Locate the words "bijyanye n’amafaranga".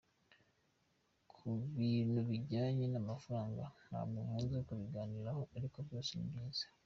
2.29-3.63